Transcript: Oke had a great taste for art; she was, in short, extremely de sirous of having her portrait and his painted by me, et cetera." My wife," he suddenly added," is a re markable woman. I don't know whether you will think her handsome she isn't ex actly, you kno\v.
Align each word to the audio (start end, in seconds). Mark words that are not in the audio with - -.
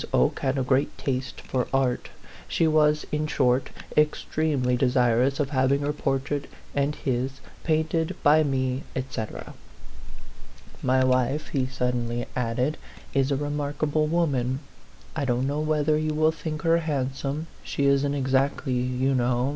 Oke 0.15 0.39
had 0.39 0.57
a 0.57 0.63
great 0.63 0.97
taste 0.97 1.41
for 1.41 1.67
art; 1.71 2.09
she 2.47 2.67
was, 2.67 3.05
in 3.11 3.27
short, 3.27 3.69
extremely 3.95 4.75
de 4.75 4.89
sirous 4.89 5.39
of 5.39 5.51
having 5.51 5.81
her 5.81 5.93
portrait 5.93 6.49
and 6.73 6.95
his 6.95 7.33
painted 7.63 8.15
by 8.23 8.41
me, 8.41 8.81
et 8.95 9.13
cetera." 9.13 9.53
My 10.91 11.03
wife," 11.03 11.49
he 11.49 11.67
suddenly 11.67 12.25
added," 12.35 12.79
is 13.13 13.31
a 13.31 13.35
re 13.35 13.49
markable 13.51 14.07
woman. 14.07 14.61
I 15.15 15.23
don't 15.23 15.45
know 15.45 15.59
whether 15.59 15.99
you 15.99 16.15
will 16.15 16.31
think 16.31 16.63
her 16.63 16.79
handsome 16.79 17.45
she 17.63 17.85
isn't 17.85 18.15
ex 18.15 18.33
actly, 18.33 18.73
you 18.73 19.13
kno\v. 19.13 19.49